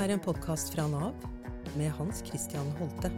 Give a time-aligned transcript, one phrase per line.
[0.00, 1.12] er en podkast fra Nav
[1.76, 3.10] med Hans Christian Holte.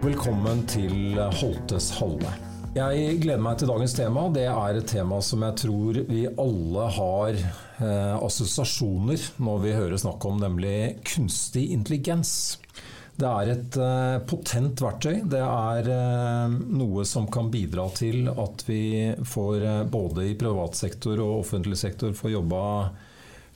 [0.00, 2.32] Velkommen til Holtes Halle.
[2.72, 4.24] Jeg gleder meg til dagens tema.
[4.32, 10.00] Det er et tema som jeg tror vi alle har eh, assosiasjoner når vi hører
[10.00, 12.56] snakk om, nemlig kunstig intelligens.
[13.22, 15.20] Det er et uh, potent verktøy.
[15.30, 18.82] Det er uh, noe som kan bidra til at vi
[19.22, 22.62] får, uh, både i privat sektor og offentlig sektor, får jobba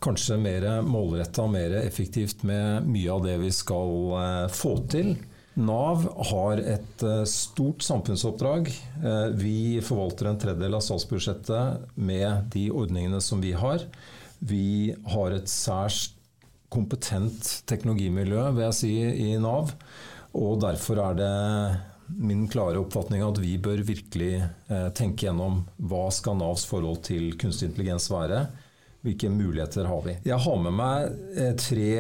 [0.07, 5.15] kanskje mer målretta og mer effektivt med mye av det vi skal få til.
[5.57, 8.69] Nav har et stort samfunnsoppdrag.
[9.41, 13.89] Vi forvalter en tredjedel av statsbudsjettet med de ordningene som vi har.
[14.45, 16.11] Vi har et særs
[16.77, 18.95] kompetent teknologimiljø, vil jeg si,
[19.31, 19.73] i Nav.
[20.37, 21.35] Og derfor er det
[22.07, 27.33] min klare oppfatning at vi bør virkelig eh, tenke gjennom hva skal Navs forhold til
[27.41, 28.45] kunstig intelligens være.
[29.07, 30.17] Hvilke muligheter har vi?
[30.27, 31.91] Jeg har med meg eh, tre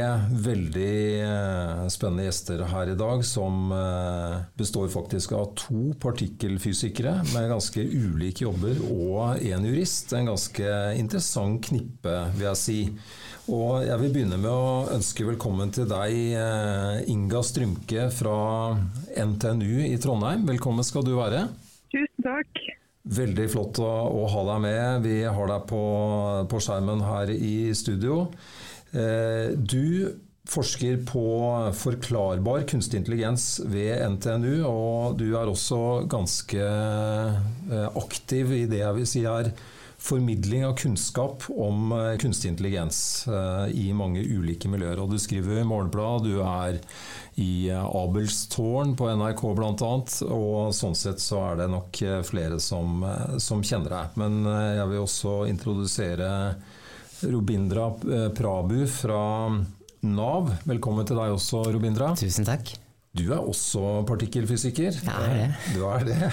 [0.42, 7.46] veldig eh, spennende gjester her i dag, som eh, består faktisk av to partikkelfysikere med
[7.52, 10.16] ganske ulike jobber, og en jurist.
[10.18, 12.80] En ganske interessant knippe, vil jeg si.
[13.54, 18.40] Og jeg vil begynne med å ønske velkommen til deg, Inga Strymke fra
[19.14, 20.42] NTNU i Trondheim.
[20.50, 21.46] Velkommen skal du være.
[21.94, 22.65] Tusen takk.
[23.06, 25.04] Veldig flott å, å, ha deg med.
[25.06, 25.82] Vi har deg på,
[26.50, 28.24] på skjermen her i studio.
[28.90, 30.10] Eh, du
[30.46, 31.22] forsker på
[31.74, 38.98] forklarbar kunstig intelligens ved NTNU, og du er også ganske eh, aktiv i det jeg
[39.00, 39.50] vil si er
[40.06, 45.00] formidling av kunnskap om eh, kunstig intelligens eh, i mange ulike miljøer.
[45.02, 46.78] Og du skriver i Morgenbladet, du er
[47.42, 49.92] i eh, Abelstårn på NRK bl.a.
[50.30, 53.02] Og sånn sett så er det nok flere som,
[53.42, 54.20] som kjenner deg.
[54.22, 56.30] Men jeg vil også introdusere
[57.26, 57.90] Robindra
[58.36, 59.22] Prabu fra
[60.06, 60.52] Nav.
[60.68, 62.12] Velkommen til deg også, Robindra.
[62.20, 62.76] Tusen takk.
[63.16, 65.02] Du er også partikkelfysiker.
[65.02, 65.52] Jeg er det.
[65.74, 66.32] Du er det.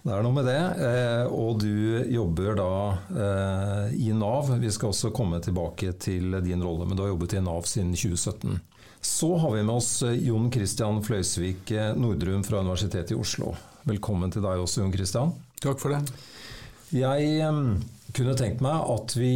[0.00, 0.60] Det er noe med det.
[0.80, 2.70] Eh, og du jobber da
[3.12, 4.48] eh, i Nav.
[4.62, 7.92] Vi skal også komme tilbake til din rolle, men du har jobbet i Nav siden
[7.92, 8.56] 2017.
[9.04, 13.52] Så har vi med oss eh, Jon Christian Fløysvik Nordrum fra Universitetet i Oslo.
[13.88, 15.36] Velkommen til deg også, Jon Christian.
[15.60, 16.00] Takk for det.
[16.96, 17.44] Jeg
[18.16, 19.34] kunne tenkt meg at vi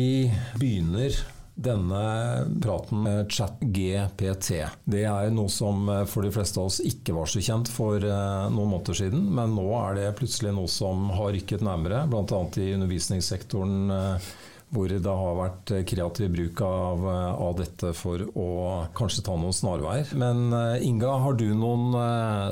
[0.59, 1.13] begynner
[1.55, 4.51] denne praten med ChatGPT.
[4.85, 8.03] Det er noe som eh, for de fleste av oss ikke var så kjent for
[8.03, 12.41] eh, noen måneder siden, men nå er det plutselig noe som har rykket nærmere, bl.a.
[12.59, 14.33] i undervisningssektoren eh,
[14.75, 18.49] hvor det har vært kreativ bruk av, av, dette for å
[18.97, 20.11] kanskje ta noen snarveier.
[20.19, 20.51] Men
[20.83, 21.95] Inga, har du noen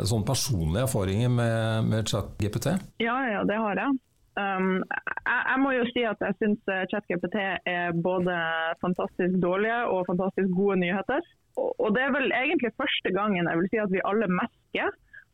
[0.06, 2.76] sånn personlige erfaringer med, med ChatGPT?
[3.02, 3.98] Ja, ja, det har jeg.
[4.32, 4.80] Um,
[5.28, 7.36] jeg, jeg, må jo si at jeg syns eh, ChatGPT
[7.68, 8.36] er både
[8.80, 11.20] fantastisk dårlige og fantastisk gode nyheter.
[11.60, 14.88] Og, og, det er vel egentlig første gangen jeg vil si at vi alle merker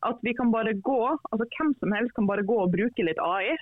[0.08, 1.00] at vi kan bare gå,
[1.30, 3.54] altså hvem som helst kan bare gå og bruke litt AI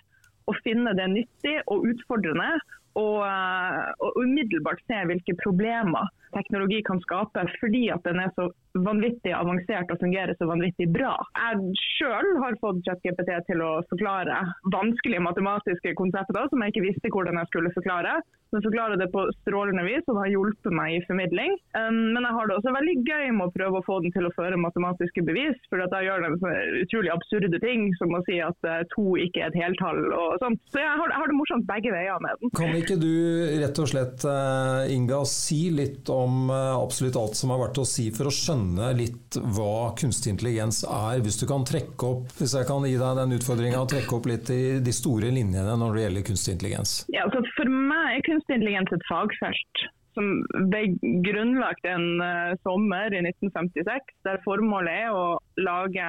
[0.48, 2.50] og finne det nyttig og utfordrende.
[2.96, 8.48] Og, eh, og umiddelbart se hvilke problemer teknologi kan skape fordi at den er så
[8.86, 11.14] vanvittig avansert og fungerer så vanvittig bra.
[11.38, 14.42] Jeg sjøl har fått ChatGPT til å forklare
[14.74, 18.18] vanskelige matematiske konsepter som jeg ikke visste hvordan jeg skulle forklare.
[18.54, 21.56] Den forklarer det på strålende vis og det har hjulpet meg i formidling.
[21.74, 24.28] Um, men jeg har det også veldig gøy med å prøve å få den til
[24.28, 26.38] å føre matematiske bevis, for da gjør den
[26.84, 30.62] utrolig absurde ting, som å si at uh, to ikke er et heltall og sånt.
[30.70, 32.54] Så jeg har, det morsomt begge veier med den.
[32.56, 33.12] Kan ikke du
[33.60, 37.86] rett og slett, uh, Inga, si litt om uh, absolutt alt som har vært å
[37.88, 41.20] si for å skjønne litt hva kunstig intelligens er?
[41.24, 44.52] Hvis du kan trekke opp, hvis jeg kan gi deg den utfordringa, trekke opp litt
[44.54, 46.96] i de store linjene når det gjelder kunstig intelligens?
[47.12, 49.86] Ja, altså for meg er kunstig intelligens et fagfelt
[50.16, 50.30] som
[50.72, 50.86] ble
[51.26, 56.06] grunnlagt en uh, sommer i 1956, der formålet er å lage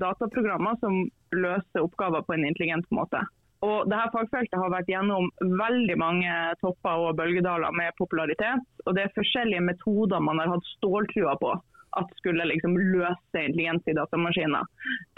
[0.00, 1.02] dataprogrammer som
[1.36, 3.20] løser oppgaver på en intelligent måte.
[3.66, 8.62] Og dette fagfeltet har vært gjennom veldig mange topper og bølgedaler med popularitet.
[8.86, 11.52] Og det er forskjellige metoder man har hatt ståltrua på
[11.98, 14.66] at skulle liksom løse intelligens i datamaskiner.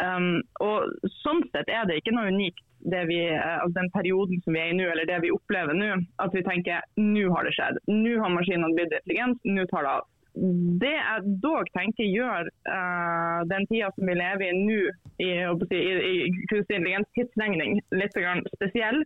[0.00, 4.59] Um, og Sånn sett er det ikke noe unikt vi, altså den perioden som vi
[4.59, 5.93] er i nå, eller det vi opplever nå.
[6.25, 7.79] At vi tenker nå har det skjedd.
[7.87, 10.09] Nå har maskinene blitt intelligente, nå tar det av.
[10.34, 14.79] Det jeg dog tenker gjør uh, den tida som vi lever i nå,
[15.20, 18.17] i, i, i kunstig intelligens tidsregning, litt
[18.56, 19.02] spesiell,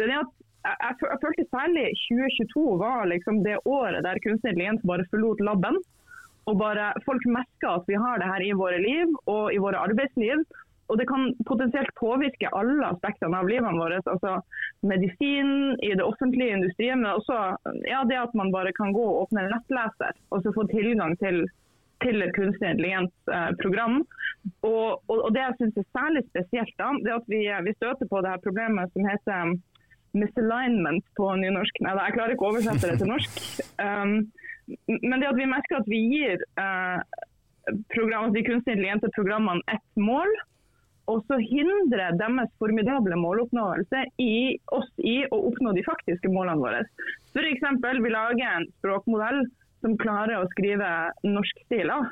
[0.00, 0.30] det er at
[0.64, 5.44] jeg, jeg, jeg, følte særlig 2022 var liksom det året der kunstig intelligens bare forlot
[5.44, 5.80] laben.
[6.48, 9.84] Og bare folk merker at vi har det her i våre liv og i våre
[9.84, 10.42] arbeidsliv.
[10.90, 14.00] Og det kan potensielt påvirke alle aspektene av livene våre.
[14.10, 14.40] Altså
[14.86, 15.52] medisin,
[15.86, 17.38] i det offentlige industrien, men også
[17.86, 21.14] ja, det at man bare kan gå og åpne en nettleser og så få tilgang
[21.22, 21.44] til,
[22.04, 24.00] til et kunstig intelligent eh, program.
[24.66, 28.10] Og, og, og, Det jeg synes er særlig spesielt, da, det at vi, vi støter
[28.10, 29.56] på det her problemet som heter
[30.18, 31.82] misalignment på nynorsk.
[31.86, 33.40] Nei, jeg klarer ikke å oversette det til norsk.
[33.80, 34.28] Um,
[34.86, 37.00] men det at vi merker at vi gir uh,
[37.94, 40.28] program, de kunstig intelligente programmene ett mål,
[41.08, 46.84] og så hindrer deres formidable måloppnåelse i oss i å oppnå de faktiske målene våre.
[47.32, 47.64] F.eks.
[48.04, 49.44] vi lager en språkmodell
[49.80, 50.88] som klarer å skrive
[51.24, 52.10] norskstiler.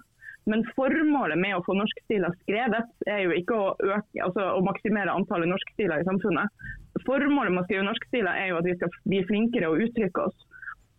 [0.48, 5.12] Men formålet med å få norskstiler skrevet, er jo ikke å, øke, altså å maksimere
[5.12, 6.68] antallet norskstiler i samfunnet.
[7.04, 10.46] Formålet med å skrive norskstiler er jo at vi skal bli flinkere og uttrykke oss.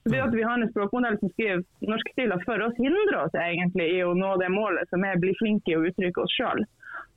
[0.03, 3.89] Så det at vi har en språkmodell som skriver norskstiler for oss, hindrer oss egentlig
[3.97, 6.63] i å nå det målet som er å bli flinke i å uttrykke oss sjøl.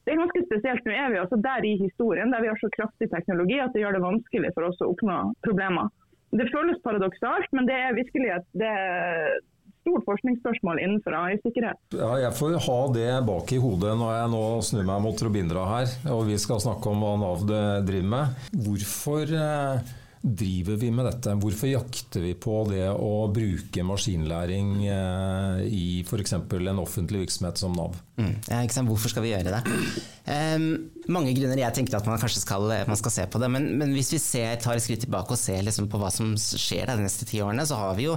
[0.03, 0.87] Det er ganske spesielt.
[0.87, 3.85] Nå er vi altså der i historien der vi har så kraftig teknologi at det
[3.85, 5.93] gjør det vanskelig for oss å oppnå problemer.
[6.33, 9.41] Det føles paradoksalt, men det er virkelig et det er
[9.83, 11.81] stort forskningsspørsmål innenfor AI-sikkerhet.
[11.99, 15.65] Ja, jeg får ha det bak i hodet når jeg nå snur meg mot Robindra
[15.73, 18.47] her, og vi skal snakke om hva Nav driver med.
[18.67, 21.35] Hvorfor eh, driver vi med dette?
[21.43, 26.37] Hvorfor jakter vi på det å bruke maskinlæring eh, i f.eks.
[26.39, 27.97] en offentlig virksomhet som Nav?
[28.21, 29.79] Mm, ja, Hvorfor skal vi gjøre det?
[30.23, 30.69] Um,
[31.11, 33.51] mange grunner jeg tenker at man kanskje skal, man skal se på det.
[33.51, 36.37] Men, men, hvis vi ser, tar et skritt tilbake og ser liksom på hva som
[36.39, 38.15] skjer de neste ti årene, så har vi jo,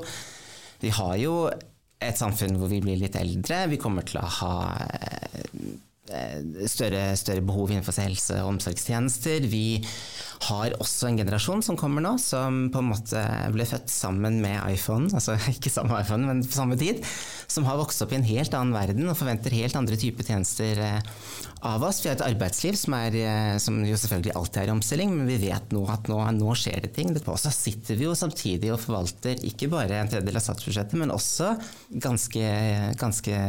[0.85, 1.39] vi har jo
[2.05, 3.65] et samfunn hvor vi blir litt eldre.
[3.71, 4.55] Vi kommer til å ha
[4.85, 5.49] eh,
[6.05, 9.47] større, større behov innenfor helse- og omsorgstjenester.
[9.49, 9.81] Vi
[10.45, 13.21] har også en generasjon som kommer nå, som på en måte
[13.53, 17.01] ble født sammen med iPhone, altså ikke samme iPhone, men på samme tid,
[17.47, 20.81] som har vokst opp i en helt annen verden og forventer helt andre typer tjenester
[20.83, 21.13] eh,
[21.65, 22.01] av oss.
[22.03, 25.29] Vi har et arbeidsliv som, er, eh, som jo selvfølgelig alltid er i omstilling, men
[25.29, 27.13] vi vet nå at nå, nå skjer det ting.
[27.25, 31.13] Og så sitter vi jo samtidig og forvalter ikke bare en tredjedel av statsbudsjettet, men
[31.15, 31.55] også
[32.03, 32.51] ganske,
[32.99, 33.41] ganske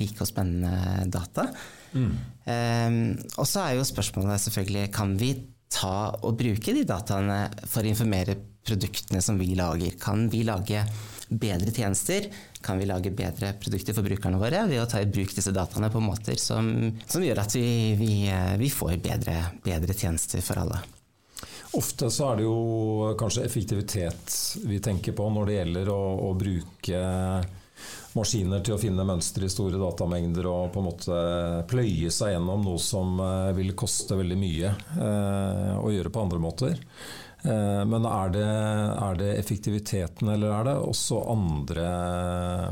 [0.00, 1.50] rike og spennende data.
[1.92, 2.10] Mm.
[2.48, 2.98] Um,
[3.36, 5.32] og så er jo spørsmålet selvfølgelig kan vi
[5.72, 8.38] ta og bruke de dataene for å informere
[8.68, 9.96] produktene som vi lager?
[10.00, 10.84] Kan vi lage
[11.28, 12.28] bedre tjenester?
[12.64, 15.90] Kan vi lage bedre produkter for brukerne våre ved å ta i bruk disse dataene
[15.92, 16.70] på måter som,
[17.06, 17.66] som gjør at vi,
[18.00, 18.12] vi,
[18.60, 20.80] vi får bedre, bedre tjenester for alle?
[21.76, 26.30] Ofte så er det jo kanskje effektivitet vi tenker på når det gjelder å, å
[26.38, 27.02] bruke
[28.18, 31.20] maskiner til å finne mønstre i store datamengder og på en måte
[31.70, 36.40] pløye seg gjennom noe som eh, vil koste veldig mye eh, å gjøre på andre
[36.42, 36.76] måter.
[37.42, 41.86] Eh, men er det, er det, effektiviteten, eller er det også andre,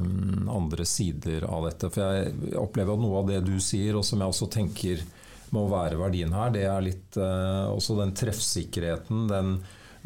[0.02, 1.93] mm, andre, sider av dette?
[1.94, 5.06] For jeg opplever at noe av det du sier, og som jeg også tenker
[5.54, 9.52] må være verdien her, det er litt også den treffsikkerheten, den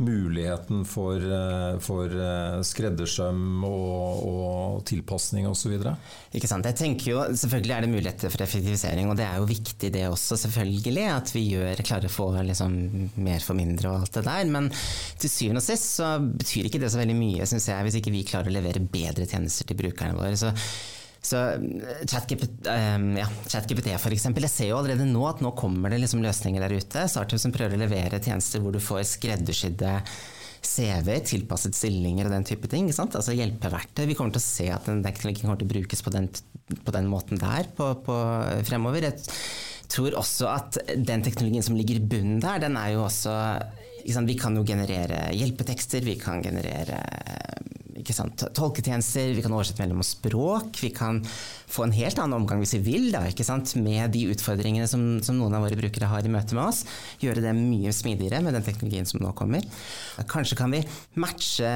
[0.00, 5.76] muligheten for, eh, for eh, skreddersøm og, og tilpasning osv.?
[6.36, 6.68] Ikke sant.
[6.68, 10.06] Jeg tenker jo, Selvfølgelig er det muligheter for effektivisering, og det er jo viktig det
[10.08, 11.06] også, selvfølgelig.
[11.14, 12.76] At vi gjør, klarer å få liksom,
[13.20, 14.54] mer for mindre og alt det der.
[14.56, 18.00] Men til syvende og sist så betyr ikke det så veldig mye, syns jeg, hvis
[18.00, 20.36] ikke vi klarer å levere bedre tjenester til brukerne våre.
[20.38, 20.54] Så
[21.22, 24.46] så eh, ChatGPT, um, ja, ChatGPT for eksempel.
[24.48, 27.06] Jeg ser jo allerede nå at nå kommer det liksom løsninger der ute.
[27.12, 29.98] Startup som prøver å levere tjenester hvor du får skreddersydde
[30.60, 32.88] CV-er, tilpasset stillinger og den type ting.
[32.92, 34.06] Altså hjelpeverktøy.
[34.08, 36.30] Vi kommer til å se at den teknologien kommer til å brukes på den,
[36.84, 38.16] på den måten der på, på
[38.68, 39.10] fremover.
[39.10, 39.20] Jeg
[39.92, 43.36] tror også at den teknologien som ligger i bunnen der, den er jo også
[44.00, 47.02] Vi kan jo generere hjelpetekster, vi kan generere
[48.04, 50.80] tolketjenester, vi kan oversette mellom språk.
[50.82, 51.20] Vi kan
[51.70, 53.24] få en helt annen omgang hvis vi vil, da,
[53.80, 56.84] med de utfordringene som, som, noen av våre brukere har i møte med oss.
[57.22, 59.64] Gjøre det mye smidigere med den teknologien som nå kommer.
[60.30, 60.84] Kanskje kan vi
[61.20, 61.72] matche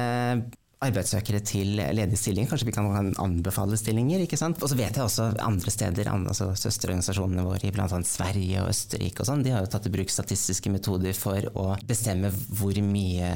[0.89, 2.49] arbeidssøkere til ledige stillinger.
[2.51, 4.23] Kanskje vi kan anbefale stillinger.
[4.23, 4.61] ikke sant?
[4.63, 7.87] Og så vet jeg også andre steder, altså søsterorganisasjonene våre i bl.a.
[8.05, 11.67] Sverige og Østerrike og sånn, de har jo tatt i bruk statistiske metoder for å
[11.87, 13.31] bestemme hvor mye,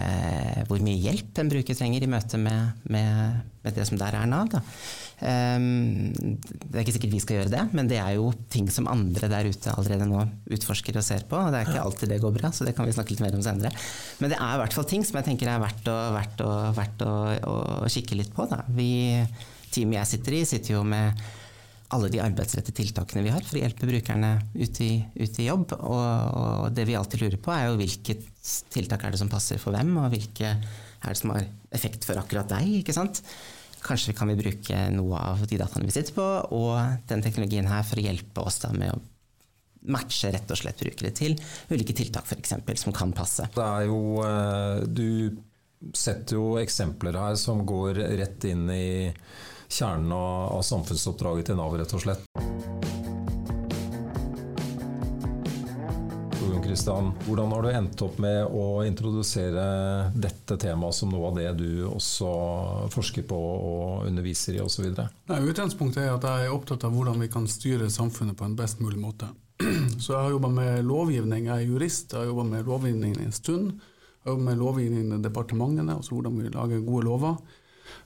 [0.70, 4.28] hvor mye hjelp en bruker trenger i møte med, med, med det som der er
[4.30, 4.50] Nav.
[4.52, 4.62] da.
[5.20, 8.88] Um, det er ikke sikkert vi skal gjøre det, men det er jo ting som
[8.88, 10.22] andre der ute allerede nå
[10.56, 11.36] utforsker og ser på.
[11.36, 13.36] og Det er ikke alltid det går bra, så det kan vi snakke litt mer
[13.36, 13.74] om senere.
[14.24, 16.54] Men det er i hvert fall ting som jeg tenker er verdt å, verdt å,
[16.78, 17.14] verdt å,
[17.84, 18.48] å kikke litt på.
[18.52, 18.64] Da.
[18.78, 18.90] Vi,
[19.74, 21.20] teamet jeg sitter i, sitter jo med
[21.90, 25.74] alle de arbeidsrettede tiltakene vi har for å hjelpe brukerne ut i, ut i jobb.
[25.80, 28.28] Og, og, det vi alltid lurer på, er jo hvilket
[28.74, 30.54] tiltak er det som passer for hvem, og hvilke
[31.02, 32.68] er det som har effekt for akkurat deg.
[32.82, 33.22] ikke sant?
[33.84, 36.26] Kanskje kan vi bruke noe av de dataene vi sitter på,
[36.56, 39.00] og den teknologien her for å hjelpe oss da med å
[39.90, 41.38] matche rett og slett brukere til
[41.72, 42.58] ulike tiltak f.eks.
[42.84, 43.48] som kan passe.
[43.56, 45.40] Det er jo, eh, du
[45.96, 49.14] setter jo eksempler her som går rett inn i
[49.70, 52.99] kjernen av samfunnsoppdraget til Nav, rett og slett.
[56.64, 59.64] Kristian, hvordan har du endt opp med å introdusere
[60.16, 62.30] dette temaet som noe av det du også
[62.94, 64.90] forsker på og underviser i osv.?
[65.30, 68.84] Utgangspunktet er at jeg er opptatt av hvordan vi kan styre samfunnet på en best
[68.84, 69.32] mulig måte.
[70.02, 73.36] Så jeg har jobba med lovgivning, jeg er jurist, jeg har jobba med lovgivning en
[73.36, 73.72] stund.
[73.80, 77.42] Jeg har jobba med lovgivning i departementene, altså hvordan vi lager gode lover.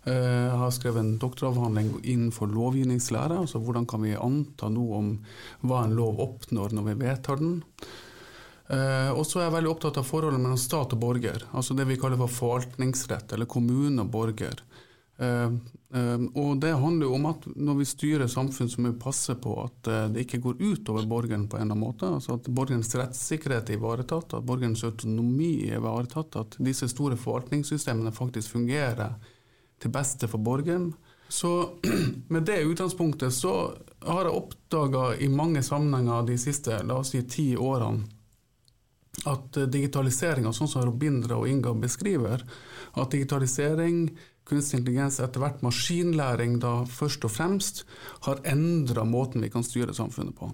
[0.05, 5.13] Eh, jeg har skrevet en doktoravhandling innenfor lovgivningslære, altså hvordan kan vi anta noe om
[5.63, 7.61] hva en lov oppnår når vi vedtar den.
[8.73, 11.85] Uh, og så er jeg veldig opptatt av forholdet mellom stat og borger, altså det
[11.89, 14.63] vi kaller for forvaltningsrett, eller kommune og borger.
[15.19, 15.53] Uh,
[15.93, 19.35] uh, og det handler jo om at når vi styrer samfunn, så må vi passe
[19.43, 22.09] på at det ikke går ut over borgeren på en eller annen måte.
[22.09, 28.15] altså At borgerens rettssikkerhet er ivaretatt, at borgerens autonomi er ivaretatt, at disse store forvaltningssystemene
[28.15, 29.19] faktisk fungerer
[29.83, 30.93] til beste for borgeren.
[31.29, 31.53] Så
[32.33, 33.53] med det utgangspunktet så
[34.07, 38.22] har jeg oppdaga i mange sammenhenger de siste la oss si, ti årene
[39.21, 42.43] at eh, digitaliseringa, sånn som Robindra og Inga beskriver,
[42.93, 44.05] at digitalisering,
[44.47, 47.83] kunstig intelligens, etter hvert maskinlæring da først og fremst,
[48.27, 50.51] har endra måten vi kan styre samfunnet på.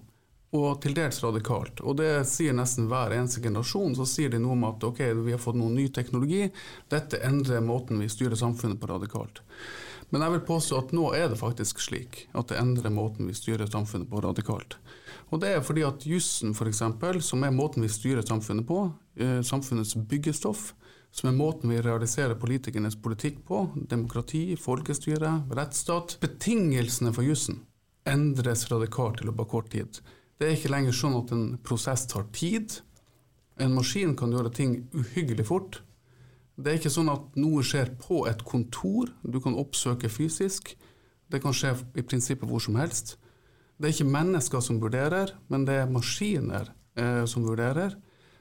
[0.57, 1.83] Og til dels radikalt.
[1.85, 3.93] Og det sier nesten hver eneste generasjon.
[3.97, 6.47] Så sier de noe om at ok, vi har fått noen ny teknologi,
[6.89, 9.43] dette endrer måten vi styrer samfunnet på radikalt.
[10.09, 13.37] Men jeg vil påstå at nå er det faktisk slik at det endrer måten vi
[13.37, 14.79] styrer samfunnet på radikalt.
[15.29, 16.81] Og det er fordi at jussen f.eks.,
[17.27, 18.87] som er måten vi styrer samfunnet på,
[19.21, 20.71] eh, samfunnets byggestoff,
[21.13, 27.67] som er måten vi realiserer politikernes politikk på, demokrati, folkestyre, rettsstat Betingelsene for jussen
[28.09, 29.99] endres radikalt i løpet av kort tid.
[30.39, 32.77] Det er ikke lenger sånn at en prosess tar tid.
[33.59, 35.81] En maskin kan gjøre ting uhyggelig fort.
[36.55, 40.71] Det er ikke sånn at noe skjer på et kontor du kan oppsøke fysisk.
[41.29, 43.17] Det kan skje i prinsippet hvor som helst.
[43.79, 47.95] Det er ikke mennesker som vurderer, men det er maskiner eh, som vurderer.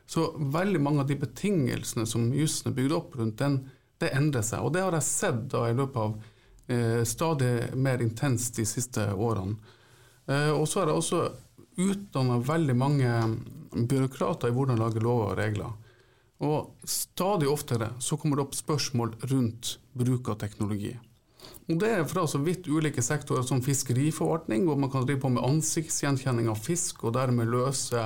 [0.09, 3.61] Så veldig mange av de betingelsene som jussen er bygd opp rundt den,
[3.99, 4.63] det endrer seg.
[4.63, 6.17] Og det har jeg sett da i løpet av
[6.71, 9.59] eh, stadig mer intenst de siste årene.
[10.27, 11.23] Eh, og så har jeg også
[11.79, 13.11] utdanna veldig mange
[13.73, 15.77] byråkrater i hvordan lage lover og regler.
[16.45, 20.95] Og stadig oftere så kommer det opp spørsmål rundt bruk av teknologi.
[21.69, 25.31] Og Det er fra så vidt ulike sektorer som fiskeriforvaltning, hvor man kan drive på
[25.35, 28.05] med ansiktsgjenkjenning av fisk og dermed løse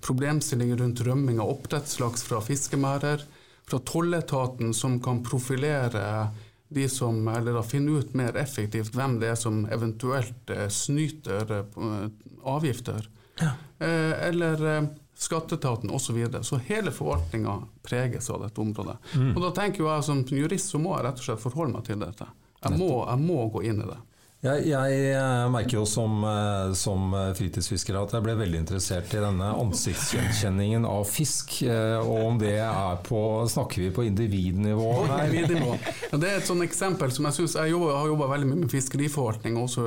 [0.00, 3.28] problemstillinger rundt rømming av oppdrettslaks fra fiskemærer,
[3.62, 6.32] Fra tolletaten, som kan profilere
[6.74, 11.54] de som, eller da finne ut mer effektivt hvem det er som eventuelt eh, snyter
[11.58, 12.06] eh,
[12.48, 13.08] avgifter.
[13.40, 13.54] Ja.
[13.78, 14.88] Eh, eller
[15.18, 16.06] skatteetaten osv.
[16.06, 16.44] Så, videre.
[16.44, 18.96] så hele forvaltninga preges av dette området.
[19.14, 19.34] Mm.
[19.36, 22.00] Og da tenker jeg Som jurist så må jeg rett og slett forholde meg til
[22.02, 22.26] dette.
[22.62, 23.98] Jeg må, jeg må gå inn i det.
[24.42, 29.20] Jeg, jeg, eh, merker jo som, eh, som, fritidsfisker at jeg ble veldig interessert i
[29.22, 31.60] denne ansiktsgjenkjenningen av fisk.
[31.62, 33.20] Eh, og om det er på
[33.52, 35.28] Snakker vi på individnivå her?
[35.28, 35.76] Individnivå.
[36.08, 38.64] Ja, det er et sånt eksempel som jeg synes Jeg jobber, har jobba veldig mye
[38.64, 39.86] med fiskeriforvaltning og også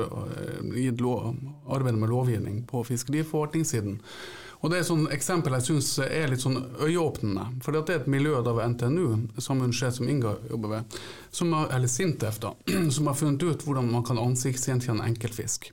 [1.68, 4.00] arbeidet med lovgivning på fiskeriforvaltningssiden.
[4.60, 7.44] Og Det er et eksempel jeg syns er litt sånn øyeåpnende.
[7.62, 9.06] For det er et miljø ved NTNU,
[9.42, 10.98] samme sjef som Inga jobber ved,
[11.52, 12.54] har, eller Sintef, da,
[12.96, 15.70] som har funnet ut hvordan man kan ansiktsgjenkjenne enkeltfisk.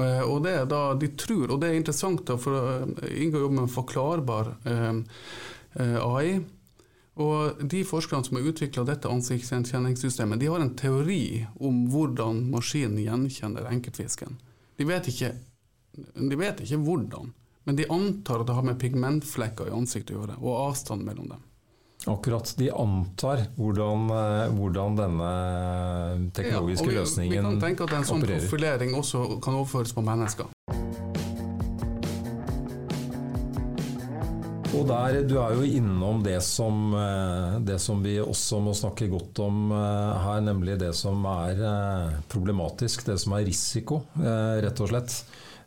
[0.00, 3.62] Og det er da de tror, og det er interessant, da, for eh, Inga jobber
[3.62, 4.94] med forklarbar eh,
[5.80, 6.40] eh AI.
[7.20, 13.02] Og De forskerne som har utvikla dette ansiktsgjenkjenningssystemet, de har en teori om hvordan maskinen
[13.02, 14.38] gjenkjenner enkeltfisken.
[14.78, 15.34] De vet ikke,
[16.14, 17.34] de vet ikke hvordan.
[17.70, 21.28] Men de antar at det har med pigmentflekker i ansiktet å gjøre, og avstand mellom
[21.30, 21.42] dem.
[22.10, 22.48] Akkurat.
[22.58, 25.28] De antar hvordan, eh, hvordan denne
[26.34, 27.54] teknologiske ja, vi, løsningen opererer.
[27.54, 28.42] Vi kan tenke at en sånn opererer.
[28.42, 30.50] profilering også kan overføres på mennesker.
[34.74, 39.06] Og der, Du er jo innom det som, eh, det som, vi også må snakke
[39.12, 44.90] godt om eh, her, nemlig det som er problematisk, det som er risiko, rett og
[44.90, 45.22] slett.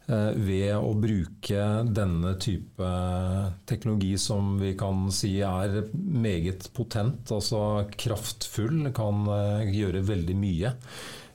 [0.06, 2.88] Eh, ved å bruke denne type
[3.70, 10.74] teknologi som vi kan si er meget potent, altså kraftfull, kan eh, gjøre veldig mye.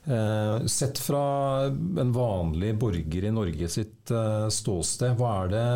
[0.05, 1.23] Eh, sett fra
[1.65, 4.13] en vanlig borger i Norge sitt
[4.53, 5.67] ståsted, hva er det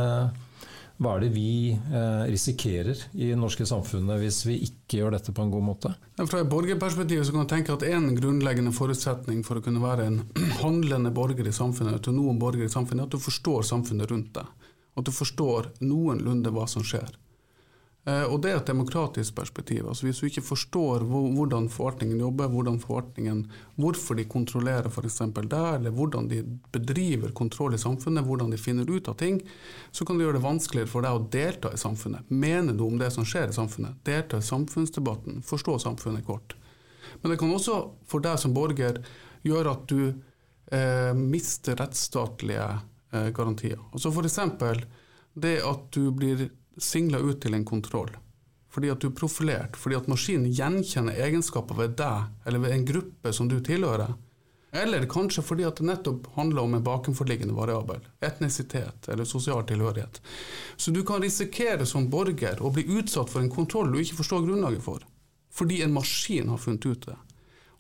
[1.02, 5.34] hva er det vi eh, risikerer i det norske samfunnet hvis vi ikke gjør dette
[5.34, 5.94] på en god måte?
[6.22, 10.06] Fra et borgerperspektiv så kan man tenke at En grunnleggende forutsetning for å kunne være
[10.10, 10.22] en
[10.64, 14.70] handlende borger i samfunnet, autonom borger i samfunnet, er at du forstår samfunnet rundt deg.
[14.94, 17.10] At du forstår noenlunde hva som skjer.
[18.04, 19.86] Eh, og det er et demokratisk perspektiv.
[19.88, 23.46] Altså hvis du ikke forstår hvordan forvaltningen jobber, hvordan forvaltningen,
[23.80, 25.22] hvorfor de kontrollerer f.eks.
[25.40, 26.42] der, eller hvordan de
[26.76, 29.40] bedriver kontroll i samfunnet, hvordan de finner ut av ting,
[29.92, 32.28] så kan det gjøre det vanskeligere for deg å delta i samfunnet.
[32.28, 34.02] Mene noe om det som skjer i samfunnet.
[34.04, 35.40] Delta i samfunnsdebatten.
[35.48, 36.58] Forstå samfunnet kort.
[37.22, 37.78] Men det kan også
[38.10, 39.00] for deg som borger
[39.48, 40.02] gjøre at du
[40.76, 42.68] eh, mister rettsstatlige
[43.16, 43.80] eh, garantier.
[43.96, 44.42] Altså F.eks.
[45.40, 48.12] det at du blir singla ut til en kontroll.
[48.74, 52.86] Fordi at du er profilert, fordi at maskinen gjenkjenner egenskaper ved deg eller ved en
[52.88, 54.16] gruppe som du tilhører.
[54.74, 60.18] Eller kanskje fordi at det nettopp handler om en bakenforliggende variabel, etnisitet eller sosial tilhørighet.
[60.76, 64.48] Så du kan risikere som borger å bli utsatt for en kontroll du ikke forstår
[64.48, 65.06] grunnlaget for,
[65.54, 67.20] fordi en maskin har funnet ut det.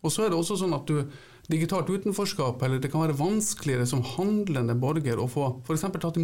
[0.05, 1.01] Og så er det også sånn at du
[1.49, 5.89] digitalt utenforskap, eller det kan være vanskeligere som handlende borger å få f.eks.
[5.97, 6.23] tatt i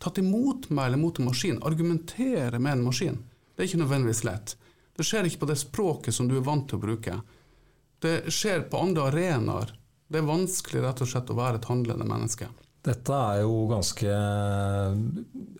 [0.00, 3.18] tatt imot motmæle mot en maskin, argumentere med en maskin.
[3.54, 4.56] Det er ikke nødvendigvis lett.
[4.96, 7.20] Det skjer ikke på det språket som du er vant til å bruke.
[8.00, 9.74] Det skjer på andre arenaer.
[10.10, 12.48] Det er vanskelig rett og slett å være et handlende menneske.
[12.80, 14.08] Dette er jo ganske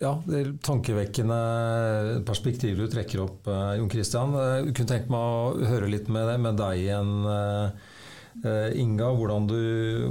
[0.01, 0.11] ja,
[0.65, 1.37] tankevekkende
[2.25, 4.33] perspektiver du trekker opp, eh, Jon Christian.
[4.33, 7.11] Jeg kunne tenkt meg å høre litt med, deg igjen.
[8.45, 9.59] Eh, Inga, hvordan du,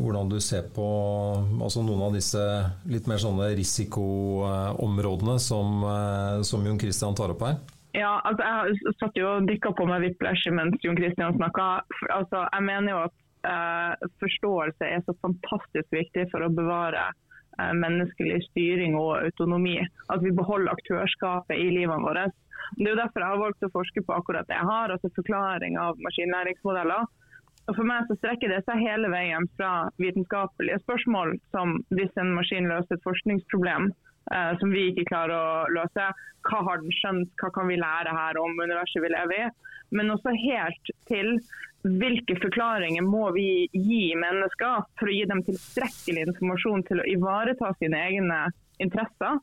[0.02, 0.86] hvordan du, ser på
[1.60, 2.42] altså noen av disse
[2.90, 7.56] litt mer sånne risikoområdene som, eh, som Jon Christian tar opp her?
[7.96, 11.82] Ja, altså Jeg satt jo og dykka på meg whiplash mens Jon Christian snakka.
[12.12, 13.16] Altså, jeg mener jo at
[13.50, 19.80] eh, forståelse er så fantastisk viktig for å bevare eh, menneskelig styring og autonomi.
[20.12, 22.28] At vi beholder aktørskapet i livene våre.
[22.76, 25.10] Det er jo derfor jeg har valgt å forske på akkurat det jeg har, altså
[25.16, 27.08] forklaring av maskinlæringsmodeller.
[27.70, 32.32] Og For meg så strekker det seg hele veien fra vitenskapelige spørsmål som hvis en
[32.34, 33.92] maskin løser et forskningsproblem
[34.34, 36.08] eh, som vi ikke klarer å løse,
[36.48, 39.50] hva har den skjønt, hva kan vi lære her om universet vi lever i,
[39.94, 41.36] men også helt til
[41.86, 47.70] hvilke forklaringer må vi gi mennesker for å gi dem tilstrekkelig informasjon til å ivareta
[47.78, 48.40] sine egne
[48.82, 49.38] interesser,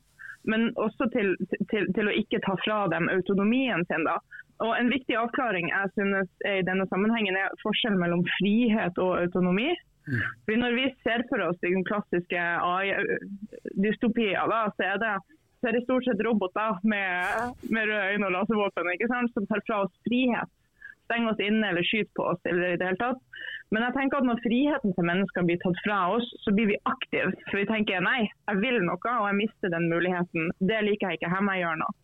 [0.50, 1.34] men også til,
[1.70, 4.06] til, til å ikke ta fra dem autonomien sin.
[4.08, 4.16] da.
[4.64, 9.70] Og En viktig avklaring jeg synes i denne sammenhengen er forskjellen mellom frihet og autonomi.
[10.08, 10.22] Mm.
[10.44, 15.16] Fordi Når vi ser for oss den klassiske AI-dystopier, så er det
[15.58, 19.32] så er det stort sett roboter med, med røde øyne og laservåpen ikke sant?
[19.34, 20.52] som tar fra oss frihet.
[21.08, 22.38] Stenger oss inne eller skyter på oss.
[22.46, 23.40] eller i det hele tatt.
[23.74, 26.78] Men jeg tenker at når friheten til mennesker blir tatt fra oss, så blir vi
[26.88, 27.34] aktive.
[27.50, 30.52] For vi tenker nei, jeg vil noe og jeg mister den muligheten.
[30.70, 31.96] Det liker jeg ikke, her må jeg gjøre noe.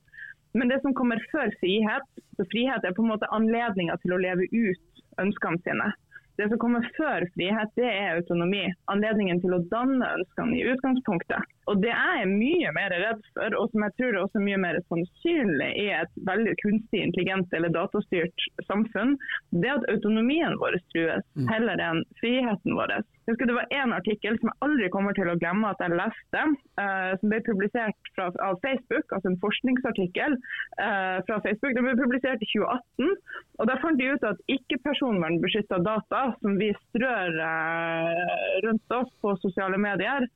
[0.54, 4.20] Men det som kommer før frihet, så frihet er på en måte anledninga til å
[4.22, 5.88] leve ut ønskene sine.
[6.36, 8.64] Det som kommer før frihet, det er autonomi.
[8.90, 11.50] Anledningen til å danne ønskene i utgangspunktet.
[11.70, 14.58] Og Det jeg er mye mer redd for, og som jeg tror er også mye
[14.60, 19.14] mer sannsynlig i et veldig kunstig intelligent eller datastyrt samfunn,
[19.54, 21.46] det er at autonomien vår trues, mm.
[21.52, 22.98] heller enn friheten vår.
[23.24, 25.96] Jeg husker Det var en artikkel som jeg aldri kommer til å glemme at jeg
[25.96, 26.42] leste,
[26.76, 31.72] uh, som ble publisert fra, av Facebook, altså en forskningsartikkel uh, fra Facebook.
[31.72, 33.16] Den ble publisert i 2018.
[33.56, 39.36] og Der fant de ut at ikke-personvernbeskytta data som vi strør uh, rundt oss på
[39.40, 40.28] sosiale medier,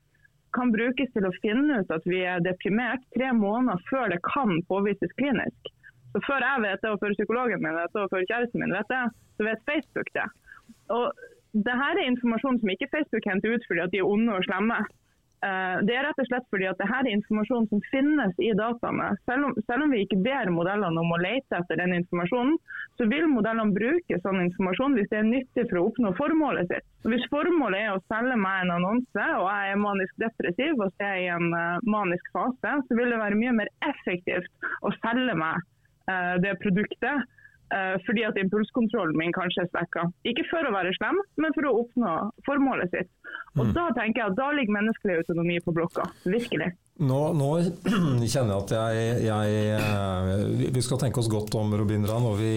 [0.57, 4.63] kan brukes til å finne ut at vi er deprimert tre måneder før det kan
[4.71, 5.75] påvises klinisk.
[6.15, 8.73] Så Før jeg vet det, og før psykologen min vet det, og før kjæresten min
[8.73, 9.03] vet det,
[9.37, 10.25] så vet Facebook det.
[10.97, 11.13] Og
[11.59, 14.79] Dette er informasjon som ikke Facebook henter ut fordi de er onde og slemme.
[15.39, 19.13] Eh, det er rett og slett fordi at dette er informasjon som finnes i dataene.
[19.29, 22.57] Selv om, selv om, vi ikke ber modellene om å lete etter den informasjonen,
[22.99, 26.87] så vil modellene bruke sånn informasjon hvis det er nyttig for å oppnå formålet sitt.
[27.05, 31.07] Så hvis formålet er å selge meg en annonse, og jeg er manisk depressiv og
[31.07, 35.39] er i en uh, manisk fase, så vil det være mye mer effektivt å selge
[35.39, 35.63] meg
[36.11, 37.38] uh, det produktet Eh,
[38.07, 40.07] fordi at impulskontrollen min kanskje er svekka.
[40.29, 42.13] Ikke for å være slem, men for å oppnå
[42.47, 43.11] formålet sitt.
[43.59, 43.73] Og mm.
[43.77, 46.07] Da tenker jeg at da ligger menneskelig autonomi på blokka.
[46.25, 46.71] Virkelig.
[47.05, 47.49] Nå, nå
[48.33, 52.55] kjenner jeg at jeg, jeg, eh, Vi skal tenke oss godt om Robindra når vi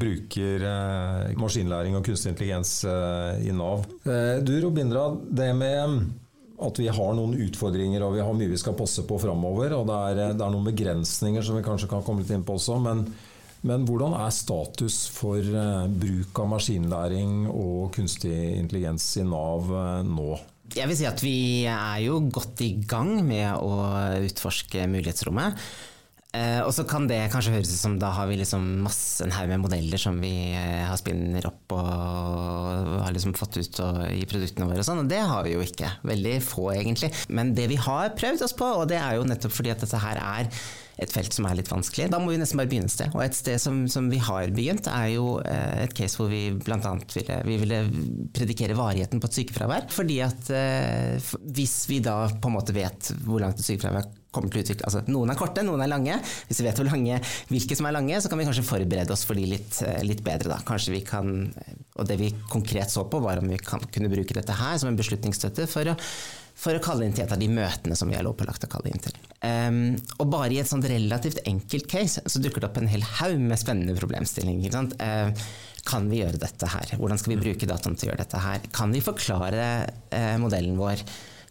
[0.00, 3.84] bruker eh, maskinlæring og kunstig intelligens i Nav.
[4.44, 5.98] Du Robindra, det med
[6.64, 9.74] at vi har noen utfordringer og vi har mye vi skal passe på framover.
[9.76, 12.58] Og det er, det er noen begrensninger som vi kanskje kan komme litt inn på
[12.58, 12.78] også.
[12.82, 13.06] men
[13.64, 20.02] men hvordan er status for eh, bruk av maskinlæring og kunstig intelligens i Nav eh,
[20.04, 20.36] nå?
[20.74, 21.38] Jeg vil si at vi
[21.70, 23.88] er jo godt i gang med å
[24.24, 25.56] utforske mulighetsrommet.
[26.34, 29.32] Eh, og så kan det kanskje høres ut som da har vi liksom masse en
[29.32, 34.24] haug med modeller som vi har spinner opp og har liksom fått ut og, i
[34.28, 35.92] produktene våre og sånn, og det har vi jo ikke.
[36.04, 37.14] Veldig få, egentlig.
[37.32, 40.04] Men det vi har prøvd oss på, og det er jo nettopp fordi at dette
[40.04, 40.52] her er
[41.00, 42.08] et felt som er litt vanskelig.
[42.12, 43.14] Da må vi nesten bare begynne et sted.
[43.16, 46.46] Og et sted som, som vi har begynt, er jo eh, et case hvor vi
[46.54, 46.78] bl.a.
[47.14, 47.80] Ville, vi ville
[48.34, 49.88] predikere varigheten på et sykefravær.
[49.94, 54.50] Fordi at eh, hvis vi da på en måte vet hvor langt et sykefravær kommer
[54.50, 56.18] til å utvikle altså Noen er korte, noen er lange.
[56.48, 57.18] Hvis vi vet lange,
[57.50, 60.24] hvilke som er lange, så kan vi kanskje forberede oss for de litt, eh, litt
[60.26, 60.54] bedre.
[60.54, 60.62] da.
[60.66, 61.52] Kanskje vi kan,
[61.94, 64.90] Og det vi konkret så på, var om vi kan, kunne bruke dette her som
[64.90, 65.98] en beslutningsstøtte for å
[66.54, 68.92] for å kalle inn til et av de møtene som vi er lovpålagt å kalle
[68.92, 69.16] inn til.
[69.44, 73.04] Um, og bare i et sånt relativt enkelt case så dukker det opp en hel
[73.18, 74.78] haug med spennende problemstillinger.
[75.02, 75.34] Uh,
[75.84, 76.94] kan vi gjøre dette her?
[76.96, 78.70] Hvordan skal vi bruke dataen til å gjøre dette her?
[78.74, 79.68] Kan vi forklare
[80.14, 81.02] uh, modellen vår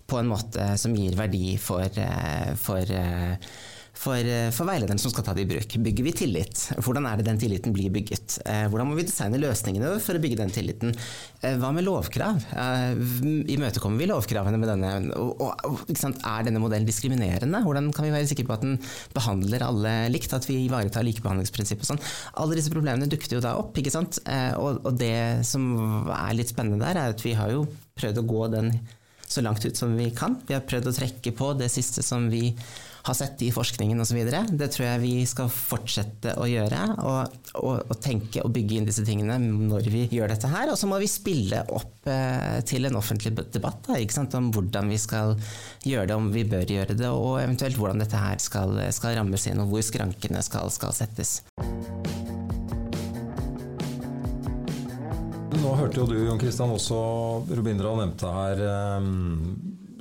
[0.10, 2.96] på en måte som gir verdi for, uh, for
[3.94, 5.76] for, eh, for, veilederen som skal ta det i bruk.
[5.86, 6.62] Bygger vi tillit?
[6.82, 8.40] Hvordan er det den tilliten blir bygget?
[8.46, 10.96] Eh, hvordan må vi designe løsningene for å bygge den tilliten?
[11.42, 12.42] Eh, hva med lovkrav?
[13.54, 14.94] Imøtekommer vi lovkravene med denne?
[15.14, 17.62] Og, og, er denne modellen diskriminerende?
[17.64, 18.80] Hvordan kan vi være sikre på at den
[19.14, 20.34] behandler alle likt?
[20.34, 22.04] At vi ivaretar likebehandlingsprinsippet og sånn?
[22.42, 24.20] Alle disse problemene dukket jo da opp, ikke sant?
[24.58, 27.68] Og, og det som er litt spennende der, er at vi har jo
[28.00, 28.74] prøvd å gå den
[29.30, 30.40] så langt ut som vi kan.
[30.48, 32.50] Vi har prøvd å trekke på det siste som vi
[33.04, 34.20] har sett i forskningen osv.
[34.56, 36.84] Det tror jeg vi skal fortsette å gjøre.
[37.04, 40.72] Og, og, og, tenke og bygge inn disse tingene når vi gjør dette her.
[40.72, 44.00] Og så må vi spille opp eh, til en offentlig debatt da,
[44.40, 45.36] om hvordan vi skal
[45.84, 49.50] gjøre det, om vi bør gjøre det, og eventuelt hvordan dette her skal, skal rammes
[49.52, 51.42] inn, og hvor skrankene skal, skal settes.
[55.64, 56.98] Nå hørte jo du, Jon Kristian, også
[57.52, 58.64] Robindra nevnte her
[59.00, 59.54] um,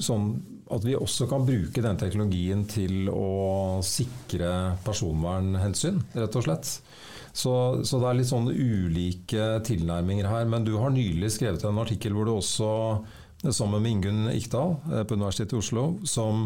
[0.03, 0.33] sånn
[0.73, 6.71] at vi også kan bruke den teknologien til å sikre personvernhensyn, rett og slett.
[7.33, 7.53] Så,
[7.85, 10.49] så, det er litt sånn ulike tilnærminger her.
[10.49, 12.69] Men du har nylig skrevet en artikkel hvor du også,
[13.49, 16.45] sammen med Ingunn Ikdal eh, på Universitetet i Oslo, som,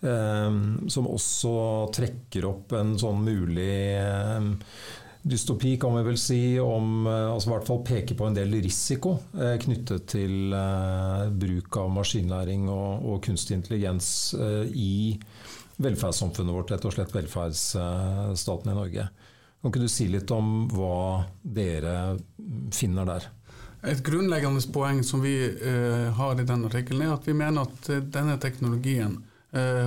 [0.00, 1.54] eh, som også
[1.96, 4.46] trekker opp en sånn mulig eh,
[5.22, 8.54] dystopi, kan vi vel si, om eh, altså i hvert fall peker på en del
[8.62, 14.92] risiko eh, knyttet til eh, bruk av maskinlæring og, og kunstig intelligens eh, i
[15.80, 19.08] velferdssamfunnet vårt, rett og slett velferdsstaten i Norge.
[19.60, 22.16] Kan ikke du si litt om hva dere
[22.72, 23.28] finner der?
[23.80, 27.88] Et grunnleggende poeng som vi eh, har i denne artikkelen, er at vi mener at
[27.92, 29.18] eh, denne teknologien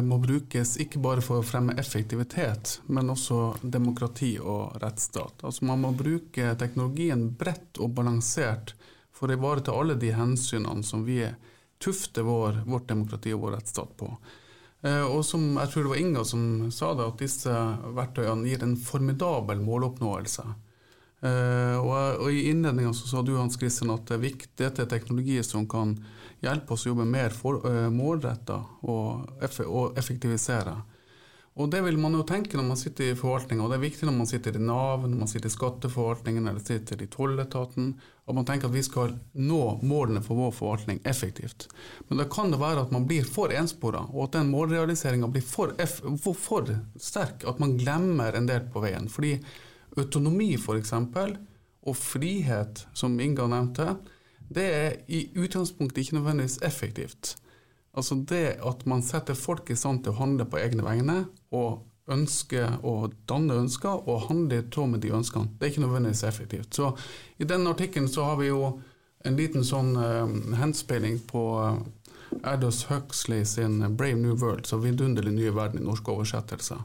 [0.03, 5.39] må brukes ikke bare for å fremme effektivitet, men også demokrati og rettsstat.
[5.39, 8.73] Altså Man må bruke teknologien bredt og balansert
[9.15, 11.21] for å ivareta alle de hensynene som vi
[11.83, 14.09] tufter vår, vårt demokrati og vår rettsstat på.
[14.83, 17.55] Eh, og som jeg tror det var Inga som sa det, at disse
[17.95, 20.45] verktøyene gir en formidabel måloppnåelse.
[21.23, 24.89] Uh, og, og, I innledninga sa du Hans Christian, at det er viktig, dette er
[24.91, 25.95] teknologi som kan
[26.43, 30.75] hjelpe oss å jobbe mer uh, eh, målretta og, eff og, effektivisere.
[31.53, 34.07] Og Det vil man jo tenke når man sitter i forvaltninga, og det er viktig
[34.09, 37.91] når man sitter i Nav, når man sitter i skatteforvaltningen eller sitter i tolletaten,
[38.25, 41.69] at man tenker at vi skal nå målene for vår forvaltning effektivt.
[42.09, 45.45] Men da kan det være at man blir for enspora, og at den målrealiseringa blir
[45.45, 49.07] for, for, for sterk, at man glemmer en del på veien.
[49.07, 49.37] fordi
[49.97, 50.93] Autonomi f.eks.
[51.83, 53.95] og frihet, som Inga nevnte,
[54.53, 57.35] det er i utgangspunktet ikke nødvendigvis effektivt.
[57.93, 61.17] Altså det at man setter folk i stand til å handle på egne vegne,
[61.53, 65.85] og ønske å danne ønsker og handle i tråd med de ønskene, det er ikke
[65.85, 66.75] nødvendigvis effektivt.
[66.75, 66.91] Så
[67.39, 68.73] i denne artikkelen så har vi jo
[69.23, 70.27] en liten sånn uh,
[70.59, 71.77] henspeiling på uh,
[72.43, 76.83] Aldous Huxley sin 'Brave New World', så 'Vidunderlig nye verden' i norske oversettelser.